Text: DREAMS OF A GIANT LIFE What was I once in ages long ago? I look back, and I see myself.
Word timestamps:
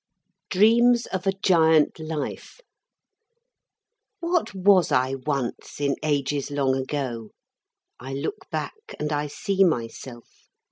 DREAMS 0.49 1.05
OF 1.05 1.27
A 1.27 1.31
GIANT 1.31 1.99
LIFE 1.99 2.59
What 4.19 4.55
was 4.55 4.91
I 4.91 5.13
once 5.13 5.79
in 5.79 5.95
ages 6.01 6.49
long 6.49 6.75
ago? 6.75 7.29
I 7.99 8.13
look 8.15 8.49
back, 8.49 8.95
and 8.99 9.13
I 9.13 9.27
see 9.27 9.63
myself. 9.63 10.49